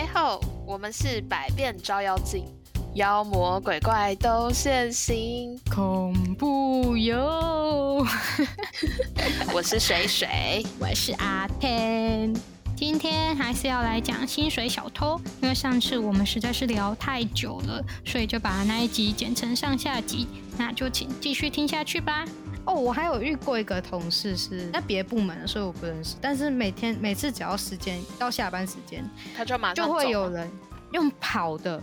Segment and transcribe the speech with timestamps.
[0.00, 2.46] 嘿吼，我们是百变招妖镜，
[2.94, 5.60] 妖魔鬼怪都现形。
[5.70, 8.06] 恐怖哟！
[9.52, 12.32] 我是水水，我是阿天。
[12.74, 20.26] 今天还是要来讲薪水小偷，因为上次我们实在是聊太久了，所以就把那一集剪成上下集。
[20.56, 22.24] 那就请继续听下去吧。
[22.64, 26.16] 哦，我还有遇过一个同事是在别的部门，所以我不认识。
[26.20, 29.04] 但是每天每次只要时间到下班时间，
[29.36, 30.50] 他就马上就会有人
[30.92, 31.82] 用跑的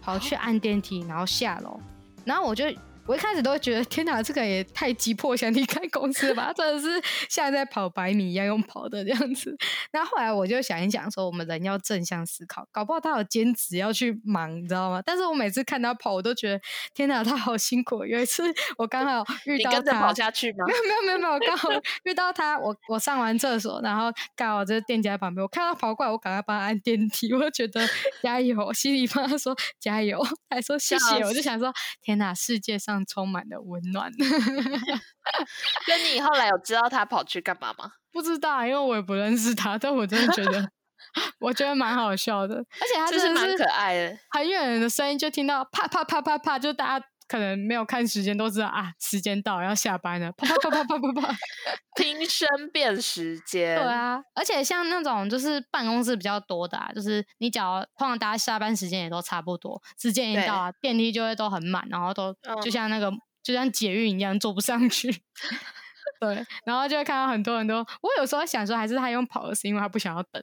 [0.00, 1.80] 跑去按电梯，然后下楼，
[2.24, 2.64] 然后我就。
[3.08, 6.52] 我一开始都觉得，天哪，这个也太急迫，想离开公司了吧？
[6.54, 9.56] 真的是像在跑百米一样用跑的这样子。
[9.92, 15.02] 那后来我就想一想，说我们人要正向思考，搞不好他有兼职要去忙，你知道吗？
[15.04, 16.60] 但是我每次看他跑，我都觉得
[16.92, 18.04] 天哪，他好辛苦。
[18.04, 18.42] 有一次
[18.76, 20.66] 我刚好遇到他跑下去吗？
[20.66, 21.70] 没有没有没有没有，刚好
[22.04, 27.80] 遇到他，我我上完厕所，然后刚好在店家旁边，我看到跑过来，我赶快帮他按电梯，我就觉得
[28.22, 31.72] 加油，心里帮他说加油，还说谢谢，我就想说
[32.02, 32.97] 天哪，世界上。
[33.06, 34.10] 充满了温暖。
[35.88, 37.92] 那你后来有知道他跑去干嘛吗？
[38.12, 39.76] 不知道，因为我也不认识他。
[39.78, 40.70] 但我真的觉得，
[41.40, 44.18] 我觉得蛮好笑的，而且他真的是蛮可爱的。
[44.30, 47.06] 很远的声音就听到啪啪啪啪啪，就大家。
[47.28, 51.36] 可能没有看时间都知道啊，时间到要下班了，啪啪啪啪啪啪啪，
[51.94, 53.76] 听声辨时间。
[53.76, 62.34] 对啊，而且像那种就是办公室比较多的，啊，就是你只要通常大家下班时间也都差不多，时间一到啊，电梯就会都很满，然后都
[62.64, 63.12] 就像那个
[63.42, 65.22] 就像捷运一样坐不上去。
[66.20, 67.76] 对，然后就会看到很多人都。
[67.76, 70.42] 我有时候想说，还是他用跑的是因为他不想要等。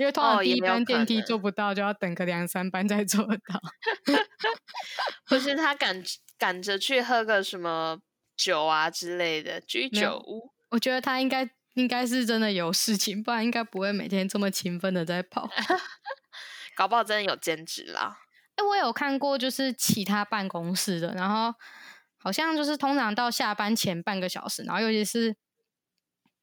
[0.00, 3.60] 因为通常第一班电梯做不到，就要等个两三班再做到。
[5.28, 6.02] 不是他赶
[6.38, 8.00] 赶着去喝个什么
[8.34, 10.54] 酒啊之类的居酒屋。
[10.70, 15.46] 我觉得他应该应该是真的有事情，不然应该不会每天这么勤奋的在跑。
[16.74, 18.20] 搞不好真的有兼职啦。
[18.56, 21.54] 哎，我有看过，就是其他办公室的，然后
[22.16, 25.36] 好像就是通常到下班前半个小时，然后尤其是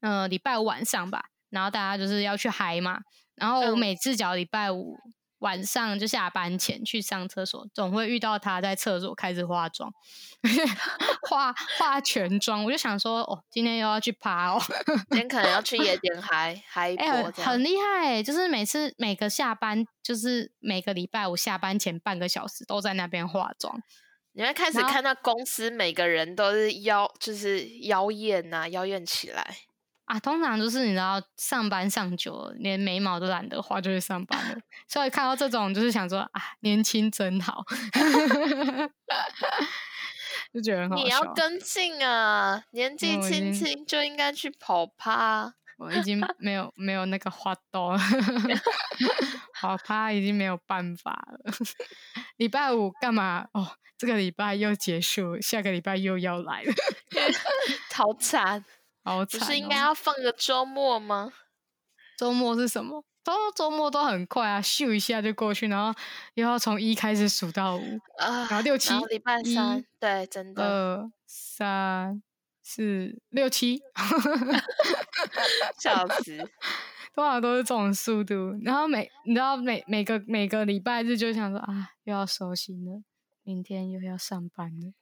[0.01, 2.99] 嗯礼拜五晚上吧，然后大家就是要去嗨嘛。
[3.37, 4.97] 然后我每次只要礼拜五
[5.39, 9.93] 晚上就下班前去上厕所，总会遇到他在厕所开始化妆，
[11.29, 12.65] 化化全妆。
[12.65, 14.61] 我就想说，哦，今天又要去趴哦，
[15.11, 18.23] 今天 可能要去夜店嗨嗨一波，很厉害。
[18.23, 23.79] 就是每次每个下班，就是每个礼拜五下班前半个小时都在那边化妆。
[24.33, 29.55] 你会开始看到公司每个人都是妖，就是妖艳呐，妖艳起来。
[30.07, 34.57] 啊，通常就是你知道，上班上久了，连眉毛都懒得画，就去上班了。
[34.87, 37.65] 所以看到这种，就是想说啊，年轻真好，
[40.53, 41.03] 就觉得很好笑。
[41.03, 45.53] 你要跟进啊，年纪轻轻就应该去跑趴。
[45.77, 47.99] 我已经没有没有那个花刀了，
[49.59, 51.53] 跑趴已经没有办法了。
[52.37, 53.47] 礼拜五干嘛？
[53.51, 53.67] 哦，
[53.97, 56.73] 这个礼拜又结束，下个礼拜又要来了，
[57.93, 58.65] 好惨。
[59.25, 61.31] 不是应该要放个周末吗？
[62.17, 63.03] 周末是什么？
[63.23, 65.93] 周周末都很快啊，咻一下就过去，然后
[66.35, 67.81] 又要从一开始数到五
[68.19, 72.23] 啊，然后六七，礼拜三，对，真的，二三
[72.63, 73.81] 四六七，
[75.77, 76.37] 笑死，
[77.13, 78.57] 通常都是这种速度。
[78.63, 83.03] 然后每你知道每每个每个礼拜日就想说啊，又要收心了，
[83.43, 84.93] 明天又要上班了，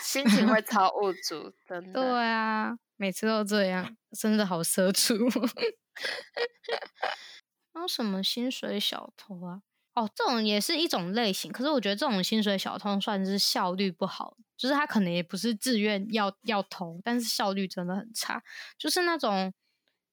[0.00, 2.00] 心情会超无助， 真的。
[2.00, 2.76] 对啊。
[2.98, 5.14] 每次都这样，真的好奢侈。
[7.74, 9.60] 还有什么薪水小偷啊？
[9.94, 11.52] 哦，这种也是一种类型。
[11.52, 18.42] 可是我觉得这种薪水小偷算是效率不好，就是他可能也不是自愿要要偷，但是效率真的很差。
[18.78, 19.52] 就是那种，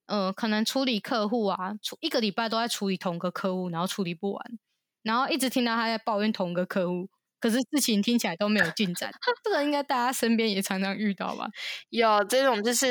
[0.04, 4.58] 呃，可能处理客户啊，处一个礼拜都在处理同个客户，然后处理不完，
[5.02, 7.08] 然后一直听到他在抱怨同个客户。
[7.44, 9.12] 可是事情听起来都没有进展，
[9.44, 11.46] 这个应该大家身边也常常遇到吧？
[11.90, 12.90] 有这种就是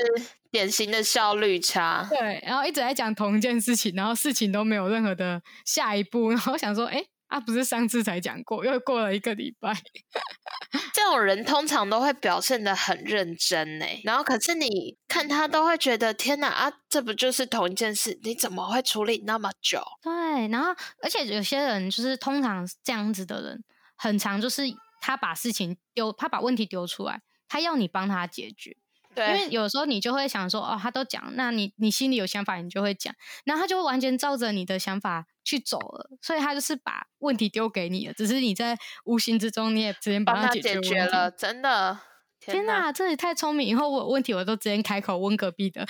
[0.52, 9.74] 典型的效率差，对，然后一直在讲同一件事情，然后事情都没有任何的下一步，然后想说，哎，啊，不是上次才讲过，又过了一个礼拜。
[10.94, 18.20] 这种人通常都会表现的很认真呢，然后可是你看他都会觉得，天哪啊，这不就是同一件事？
[18.22, 19.82] 你怎么会处理那么久？
[20.04, 20.70] 对，然后
[21.02, 23.64] 而且有些人就是通常这样子的人。
[24.04, 24.64] 很长，就是
[25.00, 28.76] 他把事情丢，他把问题丢出来，他要你帮他解决。
[29.16, 33.16] 对，因为有时候你就会想说，哦，他都讲，那你你心里有想法，你就会讲，
[33.46, 41.98] 然后他就会完全照着你的想法去走了，所以他就是把问题丢给你了，只是你在无形之中你也直接帮他解决了，真的。
[42.42, 43.66] 天哪，这也太聪明！
[43.66, 45.82] 以后我有问题我都直接开口问隔壁的。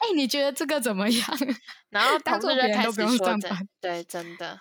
[0.00, 1.38] 哎、你觉得这个怎么样？
[1.90, 4.60] 然后当做同事就开始别人都不用上班对，真的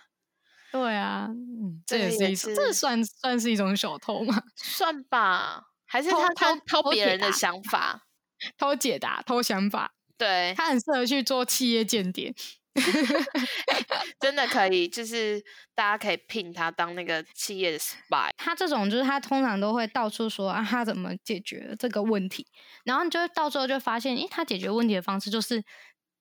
[0.71, 4.41] 对啊，嗯，这这个也也是一种，这算算是一种小偷吗？
[4.55, 8.01] 算吧，还是他他偷偷别人的想法，
[8.57, 12.33] 偷解答、偷想法，对，他很适合去做企业间谍。
[14.21, 15.43] 真的可以，就是
[15.73, 22.45] 大家可以聘他当那个企业的 spy，他这种就是他通常都会到处说啊，他怎么解决这个问题，
[22.85, 25.63] 然后你就会到最后就发现，诶，他解决问题的方式就是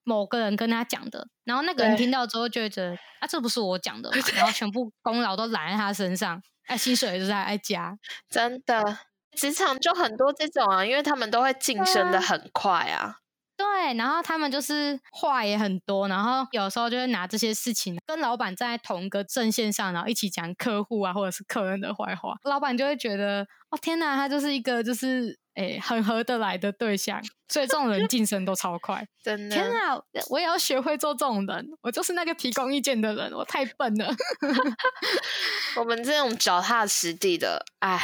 [0.07, 7.97] 某个人跟他讲的，然后那个人对听到之后就会觉得啊，这不是我讲的嘛， 然后全部功劳都揽在他身上，哎、薪水也是在爱加，
[8.29, 8.99] 真的。
[9.35, 13.17] 职场就很多这种啊，因为他们都会晋升的很快啊。
[13.57, 29.03] 对，然后他们就是话也很多，然后有时候就会拿这些事情跟老板站在同一个阵线上，然后一起讲客户啊或者是客人的坏话，老板就会觉得哦天哪，他就是一个就是诶很合得来的对象，所以这种人晋升都超快。
[29.23, 29.99] 真的，天哪，
[30.29, 34.07] 我也要学会做这种人，我就是那个提供意见的人，我太笨了，
[35.77, 37.99] 我们这种脚踏实地的，哎，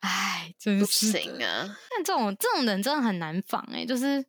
[0.00, 1.76] 哎，真不是的行啊。
[1.90, 4.24] 但这种这种人真的很难防哎、就是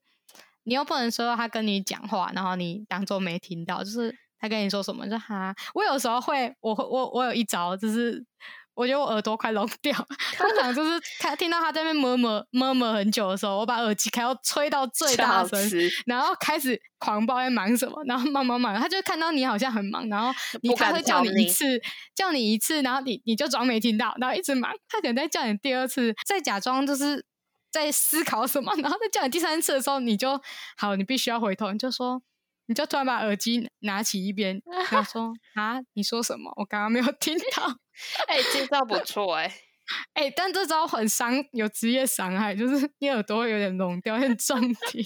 [0.64, 5.54] 你又不能说他跟你讲话，然后你当做没听到，就是他跟你说什么就哈。
[5.74, 8.24] 我有时候会，我会我我有一招，就是
[8.74, 9.94] 我觉得我耳朵快聋掉，
[10.38, 15.70] 通常就是 他听到他在那边摸摸摸摸很久的时候，我把耳机开到吹到最大声，
[16.06, 20.32] 然后开始狂暴在忙什么，然后忙忙忙，他就看到你好像很忙，然后
[20.62, 21.80] 你他会叫你你一次，
[22.16, 27.24] 叫你一次，然后你你就装没听到，然后一直忙，他可能再叫你第二次，再假装就是
[27.72, 30.40] 在思考什么， 然后再叫你第三次的时候，你就
[30.78, 32.22] 好，你必须要回头，你就说。
[32.68, 36.54] 你就突然把耳机拿起一边，然后说啊，你说什么？
[36.56, 37.68] 我刚刚没有听到。
[38.30, 39.54] 哎、这招不错哎、
[40.14, 45.04] 哎、但这招很伤，有职业伤害，就是 你耳朵会有点聋掉，有点重听。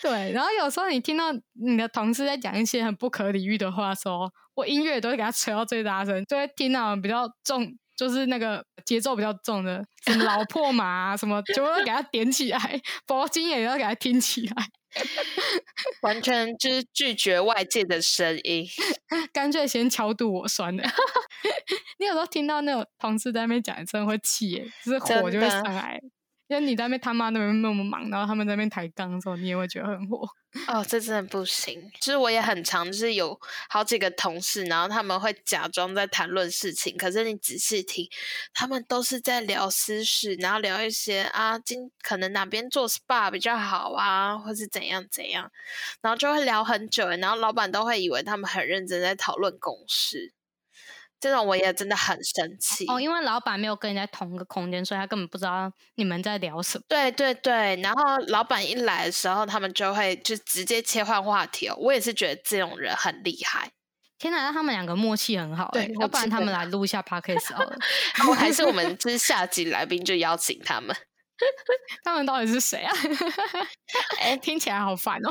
[0.00, 14.66] 对，然后有时候你听到你的同事在讲一些很不可理喻的话的时候，我音乐都会给他吹到最大声，就会听到比较重，就是那个节奏比较重的，什么老破马啊，什么就要给他点起来，铂金也要给他听起来，
[16.02, 18.66] 完全就是拒绝外界的声音。
[19.32, 20.84] 干脆先敲肚我酸的。
[21.98, 26.00] 你有时候听到那种同事在那边讲，真的会气耶，就是火就会上来。
[26.48, 30.28] 因为你在那边他妈那边那么忙，然后他们在那边抬杠的时候，你也会觉得很火。
[30.68, 31.90] 哦，这真的不行。
[32.00, 33.38] 就是我也很常，就是有
[33.68, 38.08] 好几个同事，然后他们会假装在谈论事情，可是你仔细听，
[38.54, 45.50] 他们都是在聊私事，然后聊一些啊，今可能哪边做 SPA 比较好啊，或是怎样怎样，
[46.00, 50.32] 然后就会聊很久，然后老板都会以为他们很认真在讨论公事。
[51.26, 52.86] 这种我也真的很生气。
[52.88, 56.84] 哦，因为老板没有跟人家同一个空间，所以他根本不知道你们在聊什么。
[56.88, 61.76] 对对对，然后老板一来的时候，他们就会就直接切换话题哦。
[61.78, 63.70] 我也是觉得这种人很厉害。
[64.18, 67.76] 天哪，那他们两个默契很好、欸，对要不然他们来录一下 podcast 好了。
[68.28, 70.96] 我还是我们就是下集来宾就邀请他们。
[72.02, 72.94] 他们到底是谁啊？
[74.20, 75.30] 哎、听起来好烦哦。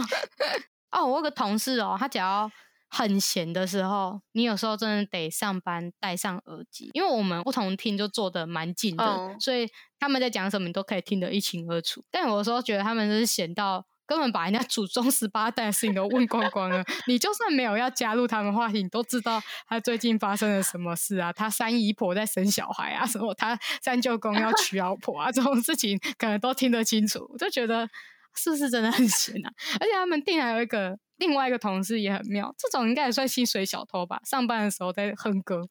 [0.91, 2.49] 哦，我有个同事哦，他只要
[2.95, 9.67] 很闲的时候，你有时候真的得上班戴上耳机，因为我们不同厅就坐的蛮近的，嗯所以
[9.99, 12.03] 他们在讲什么你都可以听得一清二楚。
[12.09, 13.85] 但有的时候觉得他们就是闲到。
[14.07, 21.33] 根本把人家祖宗十八代的事情都问光光了， 你就算没有要加入他们话题，你都知道他最近发生了什么事啊？
[21.33, 27.27] 他三姨婆在生小孩啊，什么他三舅公要娶老婆啊， 这种事情可能都听得清楚。
[27.33, 27.89] 我就觉得
[28.35, 29.49] 是不是真的很闲啊？
[29.79, 34.19] 而且他们店还有一个另外一个同事也很妙，这种应该也算薪水小偷吧？
[34.25, 35.61] 上班的时候在哼歌，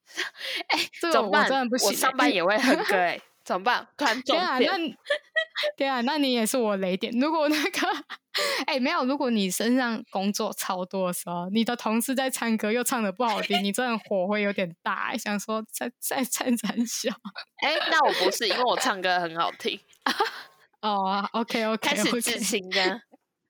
[0.68, 1.36] 哎、这个我？
[1.44, 3.86] 真的不行欸、上班也会哼歌哎、怎么办？
[3.96, 4.96] 突然中天啊，点
[5.78, 7.12] 那啊，那你也是我雷点。
[7.18, 7.86] 如果那个，
[8.66, 17.10] 哎、没有，如果你身上工作超多的时候，你的同事在唱歌又唱的不好听，你真的火会有点大、欸，想说在在唱惨小。
[17.62, 19.78] 哎、那我不是，因为我唱歌很好听，
[20.84, 23.00] 哦，OK OK， 开始自行的。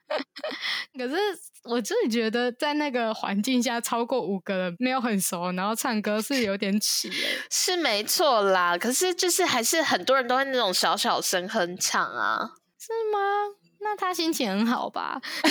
[0.99, 1.17] 可是
[1.65, 7.15] 我真的觉得，在那个环境下，超过五个人没有很熟，然后唱歌是有点耻哎、
[7.51, 12.53] 是没错啦，可是就是还是很多人都会那种小小声哼唱啊。
[12.79, 13.64] 是吗？
[13.85, 15.21] 那他心情很好吧？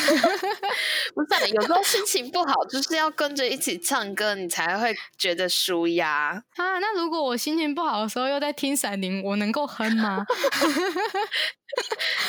[1.13, 6.43] 不是啊，有时候心情不好，就是要跟着一起唱歌，你才会觉得舒压。
[6.55, 10.25] 啊，那如果我心情不好的时候又在听《闪灵》，我能够哼吗？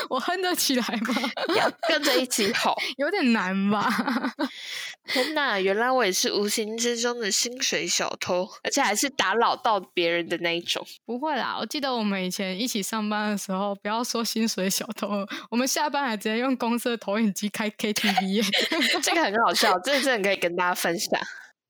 [0.09, 1.15] 我哼得起来吗？
[1.55, 2.75] 要跟着一起吼。
[2.97, 3.87] 有点难吧？
[5.07, 10.87] 天哪，原来我也是无形之中的薪水小偷，而且还是打扰到别人的那一种。
[11.05, 18.45] 不会啦，我记得我们以前一起上班的时候，不要说薪水小偷，我们下班还直接用公司的投影机开 KTV，
[19.01, 21.21] 这个很好笑， 这真的可以跟大家分享。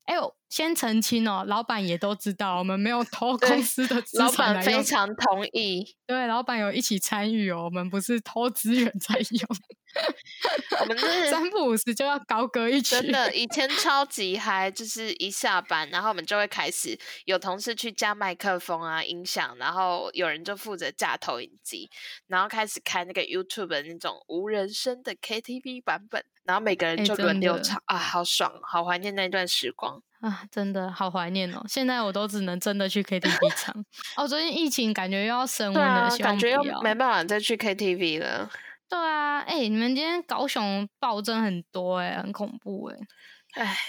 [0.05, 9.47] 哎呦，先澄清哦，老板也都知道，我们没有偷公司的资老产板非常同意，对，老板有一起参与哦，我们不是偷资源在用，
[10.81, 21.89] 我们真 是三不五时就要高歌一曲，真的，以前 超级嗨，就是一下班，然后我们就会开始有同事去架麦克风啊、音响，然后有人就负责架投影机，
[22.27, 31.63] 然后开始开那个 YouTube 的那种无人声的 KTV 版本，然后每个人就轮流唱啊，好爽，好怀念那段时光啊，真的好怀念哦！
[31.69, 33.85] 现在我都只能真的去 KTV 唱
[34.17, 34.27] 哦。
[34.27, 38.49] 最近疫情感觉又要升温了，感觉又没办法再去 KTV 了。
[38.87, 42.97] 对啊，哎，你们今天高雄暴增很多哎，很恐怖哎，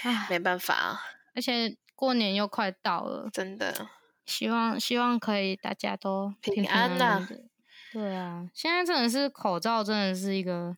[0.03, 0.99] 哎，没办法，啊
[1.35, 3.87] 而且过年又快到了，真的，
[4.25, 7.27] 希望希望可以大家都平安呐。
[7.93, 10.75] 对啊，现在真的是口罩真的是一个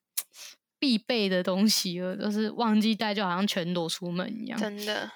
[0.77, 5.09] 必备的东西了，就是忘记戴就好像全裸出门一样，真的。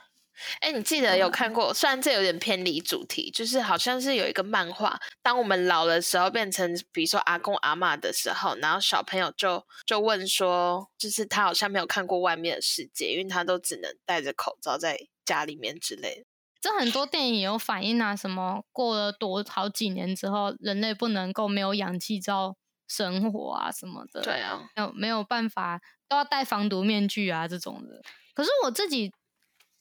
[0.60, 1.74] 哎，你记得有看过？
[1.74, 16.25] 虽然这有点偏离主题，就是好像是有一个漫画，当我们老的时候变成，比如说阿公阿妈的时候，然后小朋友就就问说，就是他好像没有看过外面的世界，因为他都只能戴着口罩在家里面之类的。
[16.60, 22.56] 这很多电影有反映啊，什么过了多好几年之后，人类不能够没有氧气罩
[22.88, 24.22] 生活啊什么的。
[24.22, 28.02] 对啊，有没有办法都要戴防毒面具啊这种的。
[28.34, 29.13] 可是我自己。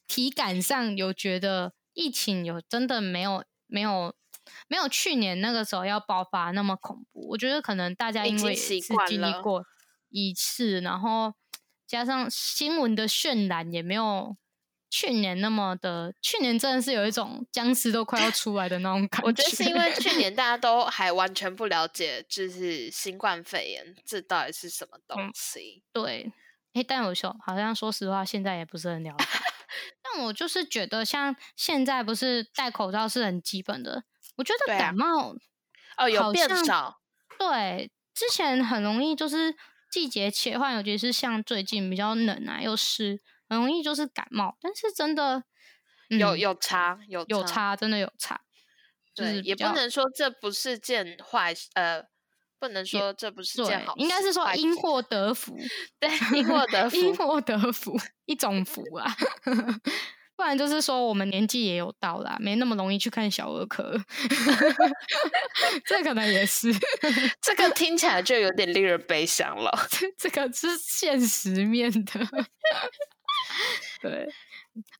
[0.07, 4.15] 体感上有觉得疫情有真的没有没有
[4.69, 7.29] 没有去年那个时候要爆发那么恐怖。
[7.31, 9.65] 我觉得可能大家因为是经历过
[10.11, 11.35] 一次，然后
[11.87, 14.37] 加上新闻的渲染也没有
[14.91, 16.15] 去年那么的。
[16.21, 19.27] 去年真的是有一种僵尸都快要 出来的那种感觉。
[19.27, 25.83] 我觉得是因为 去年大家都还完全不了解，就是新冠肺炎这到底是什么东西。
[25.93, 26.31] 对，
[26.75, 29.25] 哎，但有说好像说实话，现在也不是很了解。
[30.03, 34.05] 但我就是觉得，像现在不是戴口罩是很基本的。
[34.37, 35.35] 我觉得感冒
[35.97, 37.01] 哦有变少，
[37.39, 39.55] 对，之前很容易就是
[39.91, 44.57] 季节切换，尤其是像最近比较冷啊又湿，很容易就是感冒。
[44.61, 45.45] 但是真的
[46.09, 48.41] 有有差有有差，真的有差。
[49.15, 52.12] 对，也不能说这不是件坏呃。
[52.63, 55.53] 不能说这不是件好，应该是说因祸得福，
[55.99, 59.13] 对，因祸得福，因祸得福，一种福啊。
[60.37, 64.01] 不然就是说我们年纪也有到啦，没那么容易去看小儿科，
[65.85, 66.73] 这可能也是。
[67.41, 69.73] 这个听起来就有点令人悲伤了。
[70.17, 72.21] 这个是现实面的。
[74.01, 74.29] 对，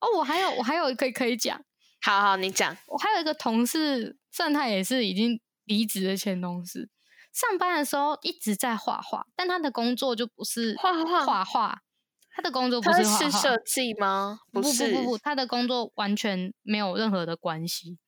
[0.01, 1.65] 哦，我还有我还有可以可以讲，
[2.03, 2.77] 好好你讲。
[2.89, 6.89] 我还有一个同事，算他也是已经离职的前同事。
[7.33, 11.83] 上班的时候一直在画画，但他的工作就不是画画画画，
[12.31, 14.41] 他的工作不是是设计吗？
[14.53, 17.99] 不不不不，他的工作完全没有任何的关系。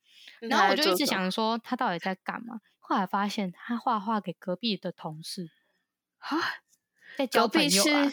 [0.41, 2.59] 然后我就一直想说，他到底在干嘛？
[2.79, 5.49] 后来发现他画画给隔壁的同事
[6.19, 6.37] 啊，
[7.17, 8.11] 在交朋友啊。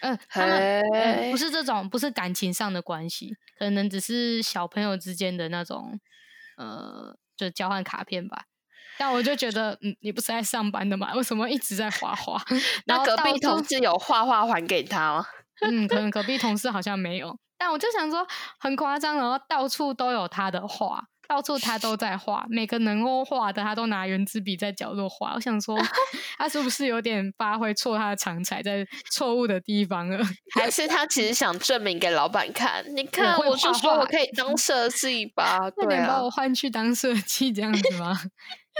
[0.00, 6.00] 嗯，他们不是这种，不是感情上的关系，可能只是小朋友之间的那种，
[6.56, 8.46] 呃，就交换卡片吧。
[8.98, 11.12] 但我就觉得，嗯，你不是在上班的吗？
[11.14, 12.40] 为什么一直在画画？
[12.86, 15.26] 那隔壁同事有画画还给他吗？
[15.62, 17.36] 嗯，可能隔壁同事好像没有。
[17.56, 18.26] 但我就想说，
[18.58, 21.04] 很夸张，然后到处都有他的画。
[21.26, 25.32] 到处他都在画，每个能够画的他都拿圆珠笔在角落画。
[25.34, 25.74] 我想说，
[26.36, 30.22] 他是不是有点发挥错他的长才在错误的地方了？
[30.54, 32.84] 还是他其实想证明给老板看？
[32.94, 35.70] 你看，我就说我可以当设计吧？
[35.70, 38.14] 对啊，把我换去当设计这样子吗？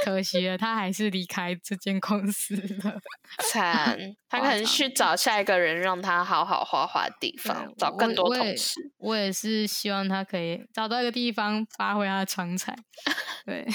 [0.02, 3.00] 可惜了，他还是离开这间公司了。
[3.52, 3.98] 惨，
[4.28, 8.74] 他可能去找下一个人，让他好好画画的地方，找更多同事。
[8.98, 12.74] 我也是希望他可以找到一个地方发挥他的长才。
[13.46, 13.66] 对，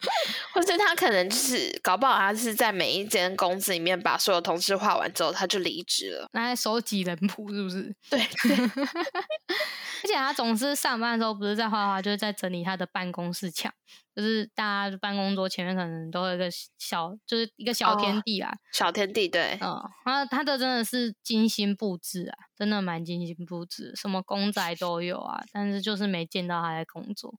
[0.52, 7.94] 或者他可能就是搞不好，他是在每一间公司里面把所有同事画完之后，他就离职了，拿来收集人谱，是不是？
[8.10, 8.56] 对 对。
[10.04, 13.72] 而且他总是上班的时候不是在画画，就是在整理他的办公室墙。
[14.14, 16.48] 就是大家办公桌前面可能都有一个
[16.78, 27.34] 小，就是一个小天地啊，小天地对，嗯，他他的真的是精心布置啊，真的蛮精心布置，什么公仔都有啊，但是就是没见到他在工作，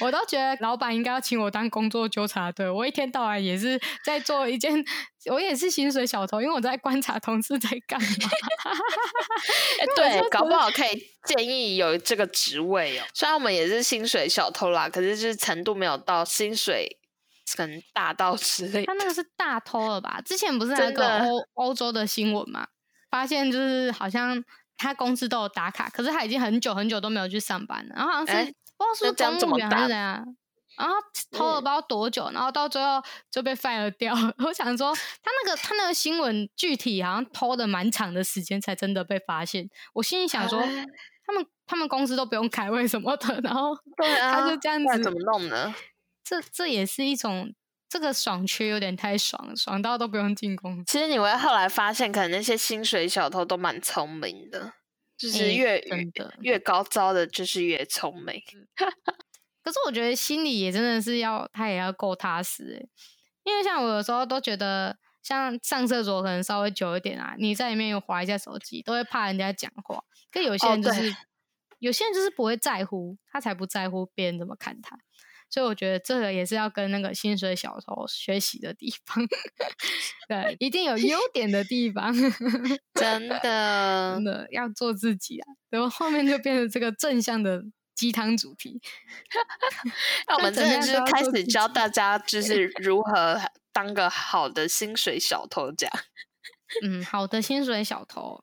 [0.00, 4.82] 我都觉得老板应该要请我当工作纠察队，我一天到晚也是在做一件，
[5.30, 8.08] 我也是薪水小偷，因为我在观察同事在干嘛，
[9.94, 15.58] 对，搞不好可以建议有这个职位哦，虽然我们也是薪水小偷啦，可是就是程。
[15.58, 16.98] 度没有到薪水
[17.56, 18.86] 可能大盗之类。
[18.86, 20.18] 他那个是大偷了吧？
[20.24, 22.66] 之前不是那个欧欧洲的新闻嘛？
[23.10, 24.42] 发现就是好像
[24.76, 27.94] 他公司都有打卡，可是他已经很久很久都没有去上班了。
[27.96, 30.24] 然后好像是不知道是公务员还是怎样。
[30.78, 30.94] 然后
[31.32, 34.14] 偷了不知道多久，然后到最后就被 fire 掉。
[34.46, 39.68] 我想说，他那个他那个新闻具体好像偷的蛮长的时间才真的被发现。
[39.94, 40.60] 我心里想说，
[41.26, 45.74] 他们他们公司都不用开会什么的，然后 他就这样子怎么弄呢？
[46.22, 47.52] 这这也是一种
[47.88, 50.84] 这个爽缺有点太爽，爽到都不用进公司。
[50.86, 54.74] 其实你会后来发现，可能那些薪水小偷都蛮聪明的，
[55.16, 55.82] 就是越
[56.42, 58.42] 越高招的，就是越聪明。
[59.68, 62.88] 可是我觉得心里也真的是要，他也要够踏实哎，
[63.44, 70.02] 因为像我有时候都觉得，像上厕所可能稍微久一点啊，你在里面又划一下手机，都会怕人家讲话。
[70.32, 71.14] 可有些人就是，
[71.80, 74.96] 有些人就是不会在乎，他才不在乎别人怎么看他。
[75.50, 79.22] 所以我觉得这个也是要跟那个薪水小偷学习的地方。
[80.28, 82.10] 对，一定有优点的地方，
[82.94, 85.46] 真的真的要做自己啊。
[85.68, 87.64] 然后后面就变成这个正向的。
[87.98, 88.80] 鸡汤主题，
[90.28, 93.40] 那我们真的就是开始教大家，就是如何
[93.72, 95.92] 当个好的薪水小偷这样。
[96.84, 98.40] 嗯，好的薪水小偷，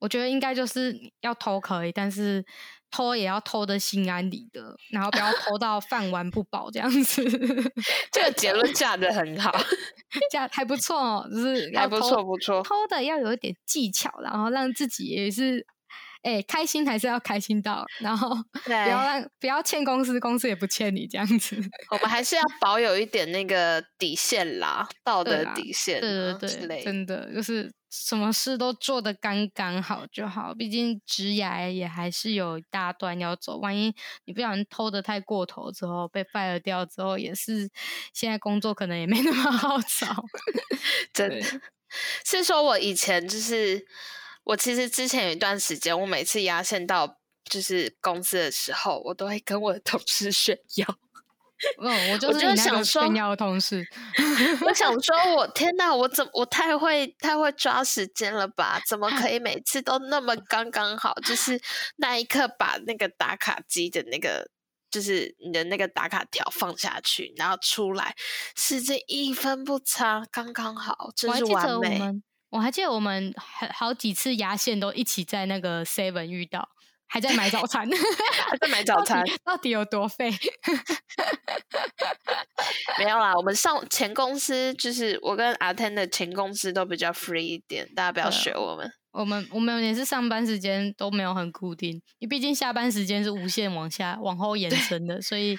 [0.00, 2.44] 我觉得应该就是要偷可以，但是
[2.90, 7.24] 偷也要偷的心安理得，然后不要偷到饭碗不保这样子。
[8.12, 9.50] 这个结论下的很好，
[10.30, 15.66] 下还不错哦，就是还不错不错，偷的要有一点技巧，然后让自己也是。
[16.22, 18.30] 哎，开心还是要开心到，然后
[18.64, 21.56] 不要让不要欠公司，公司也不欠你这样子。
[21.90, 30.52] 我们还是要保有一点那个底线啦，道德底线，对对对，真的就是什么事都做的刚刚好就好。
[30.52, 33.94] 毕竟职涯也还是有一大段要走，万一
[34.24, 37.70] 你不小心偷的太过头之后被 fire 掉之后，也是
[38.12, 40.24] 现在工作可能也没那么好找。
[41.14, 41.60] 真的
[42.24, 43.86] 是说，我以前就是。
[44.46, 50.86] 我其实之前有一段时间，我每次压线到就是公司的时候，我都会跟我的同事炫耀。
[51.82, 53.84] 嗯，我就是想说炫耀同事。
[54.60, 58.80] 我想说，我天哪，我怎我太会太会抓时间了吧？
[58.86, 61.14] 怎么可以每次都那么刚刚好？
[61.24, 61.60] 就是
[61.96, 64.50] 那一刻把那个打卡机的那个，
[64.90, 68.14] 就是你的那个打卡条放下去，然后出来，
[68.54, 71.54] 时间一分不差，刚刚好，真是完美。
[71.54, 72.22] 我还记得我们
[73.36, 76.68] 好好几次牙线都一起在那个 Seven 遇到，
[77.06, 77.88] 还在买早餐，
[78.48, 80.30] 还在买 早餐，到底有多费？
[82.98, 88.90] 没有啦，我们上前公司就是我跟阿 Ten 的前公司都比较 free 一点，大家不要学我们。
[89.16, 95.58] 我们我们也是上班时间都没有很固定，因为毕竟下班时间是无限往下往后延伸的，所以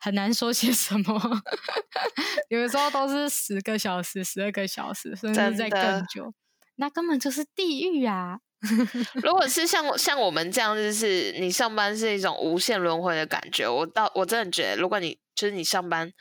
[0.00, 1.42] 很难说些什么。
[2.50, 6.32] 有的时候都是十个小时、十二个小时，甚至在更久，
[6.76, 8.40] 那根本就是地狱啊！
[9.22, 13.68] 如果是像像我们这样，就是你上班是一种无限轮回的感觉。
[13.68, 16.12] 我到我真的觉得，如果你就是你上班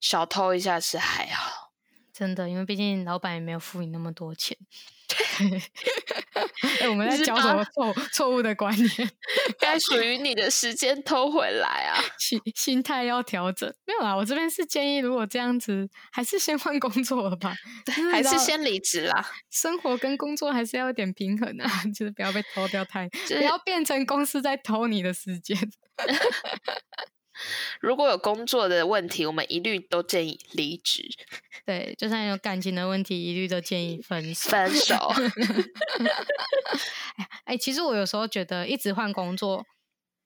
[0.00, 1.72] 小偷一下是还好，
[2.12, 4.56] 真的，因为毕竟老板也没有付你那么多钱。
[6.80, 9.10] 哎，我们在教什么错错误的观念？
[9.58, 11.98] 该属于你的时间偷回来啊！
[12.18, 13.72] 心心态要调整。
[13.86, 17.54] 没有啦，我这边是建议，如果这样子，还是先换工作了吧？
[18.12, 19.26] 还是先离职啦？
[19.50, 25.56] 生活跟工作还是要有点平衡啊，就是不要被偷掉太，不要变成公司在偷你的时间。
[27.80, 31.08] 如果有工作的问题，我们一律都建议离职。
[31.66, 34.50] 对，就算有感情的问题，一律都建议分手。
[34.50, 35.12] 分手。
[37.44, 39.66] 哎，其实我有时候觉得，一直换工作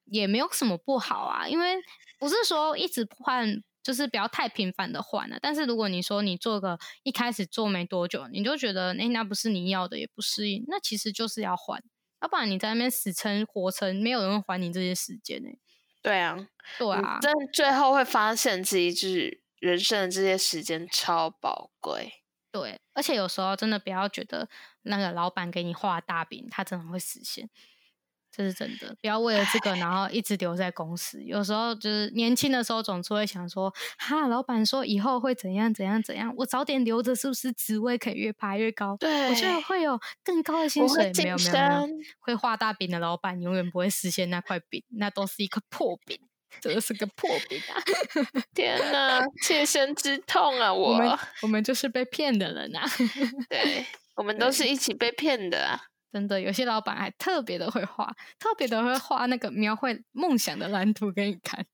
[0.04, 1.76] 也没有什么不好啊，因为
[2.18, 5.38] 不是说一直换，就是不要太频繁的换了。
[5.40, 11.82] 但是如果你说你做个一开始做没多久，你就觉得哎，那不是你要的，也不适应，那其实就是要换，
[12.22, 15.48] 要不然你在那边死撑活撑，没有人会还你这些时间呢。
[16.04, 16.36] 对啊，
[16.78, 22.12] 对啊，但最后会发现自己就是人生的这些时间超宝贵。
[22.52, 24.48] 对，而且有时候真的不要觉得
[24.82, 27.48] 那个老板给你画大饼，他真的会实现。
[28.36, 31.22] 这是真的，不要为了这个，然后一直留在公司。
[31.22, 38.96] 有时候就是年轻的时候，总是会想说：“哈，老板说以后会怎样怎样怎样，我早点留着，是不是职位可以越爬越高？
[38.98, 41.12] 对，我觉得会有更高的薪水。
[41.22, 46.18] 没有没有没有，会画大饼的老板永远不会实现那块饼，那都是一颗破饼，
[46.60, 47.78] 真的是个破饼啊！
[48.52, 50.74] 天哪，切身之痛啊！
[50.74, 52.84] 我们我们就是被骗的人啊！
[53.48, 55.80] 对，我们都是一起被骗的啊！
[56.14, 58.06] 真的，有些老板还特别的会画，
[58.38, 61.66] 特别的会画那个描绘梦想的蓝图给你看。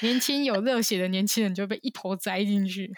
[0.00, 2.90] 年轻有热血的年轻人就被一头栽进去。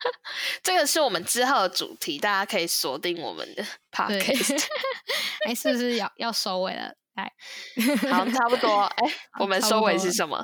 [0.64, 4.64] 这个是我们之后的主题，大家可以锁定我们的 podcast。
[5.46, 6.94] 哎，是不是要要收尾了？
[7.16, 7.30] 哎，
[8.10, 8.80] 好，差不多。
[8.80, 10.42] 哎， 我们收尾是什么？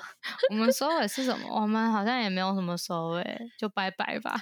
[0.51, 1.49] 我们收尾是什么？
[1.59, 4.39] 我们好像也没有什么收尾，就拜拜吧。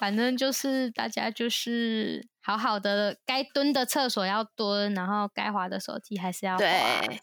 [0.00, 6.64] 反正就是大家就是好好的，该蹲的厕所要蹲，然后该滑的手机还是要滑，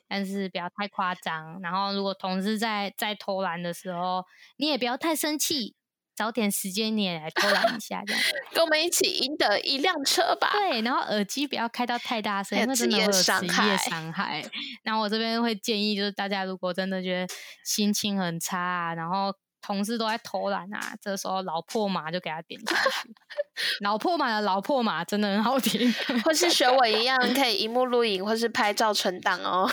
[0.10, 1.62] 但是不要太夸张。
[1.62, 4.26] 然后如果同事在在偷懒的时候，
[4.58, 5.76] 你也不要太生气。
[6.16, 8.22] 找点时间你也来偷懒一下，这样
[8.54, 10.52] 跟我们一起赢得一辆车吧。
[10.52, 14.46] 对，然后耳机不要开到太大声， 因为真的会有职业伤害。
[14.84, 17.34] 然后我这边会建议，就是大家如果真的觉得
[17.66, 23.15] 心情很差，然后同事都在偷懒啊，这时候老破马就给他点下去。
[23.80, 25.91] 老破马的老破马真的很好听，
[26.23, 29.67] 或是学我一样 可以荧幕录影，或是拍照存档哦。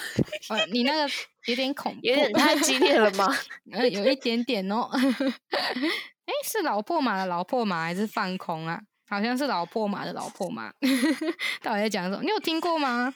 [0.72, 1.12] 你那个
[1.46, 3.26] 有点恐怖，有点太激烈了吗？
[3.72, 4.88] 呃，有一点点哦。
[4.92, 8.80] 哎，是老破马的老破马还是放空啊？
[9.08, 10.72] 好像是老破马的老破马。
[11.62, 12.22] 到底在讲什么？
[12.22, 13.12] 你有听过吗？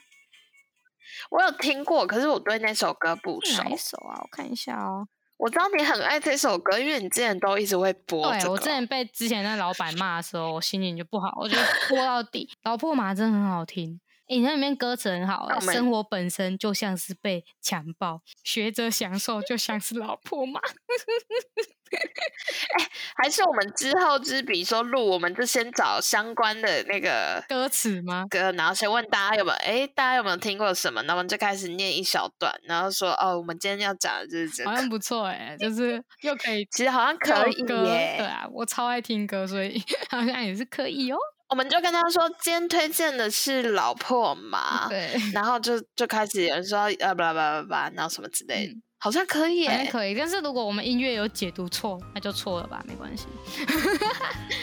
[1.30, 3.62] 我有听过，可是我对那首歌不熟。
[3.62, 4.18] 哪首啊？
[4.22, 5.06] 我看一下哦。
[5.36, 8.30] 我知道你很爱这首歌，因为你之前都一直会播。
[8.30, 11.56] 对我之前被之前那老板骂的时候，我心情就不好，我就
[11.88, 12.48] 播到底。
[12.62, 14.00] 老破马真的很好听。
[14.26, 20.60] 你那里面歌词很好，生活本身就像是被强暴，学着享受就像是老婆嘛。
[22.78, 28.24] 哎，还是我们之后之比说录，我们就先找相关的那个歌词吗？
[28.28, 31.02] 歌，然后先问大家有没有，哎，大家有没有听过什么？
[31.04, 38.16] 然后就开始念一小段，然后说哦，我们今天要讲的就是这个，好像不错哎，就是 又可以，其实好像可以耶。
[38.18, 41.16] 对啊，我超爱听歌，所以 好像也是可以哦。
[41.50, 48.74] 我们就跟他说，今天推荐的是老破嘛，对，然后就就开始有人说呃，巴拉巴拉巴拉，然后什么之类的，
[49.04, 50.14] 好像可以，欸可以。
[50.14, 53.26] 但是如果我们音乐有解读错，那就错了吧，没关系，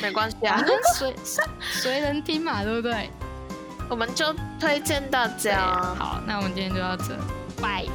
[0.02, 0.60] 没关系啊，
[0.96, 1.14] 随
[1.62, 3.08] 随人听嘛，对不对？
[3.88, 5.60] 我们就推荐大家。
[5.96, 7.16] 好，那我们今天就到这，
[7.62, 7.86] 拜。